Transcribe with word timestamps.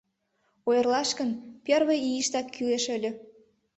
Ойырлаш 0.69 1.09
гын, 1.19 1.29
первый 1.65 1.99
ийыштак 2.09 2.47
кӱлеш 2.53 2.85
ыле. 2.95 3.11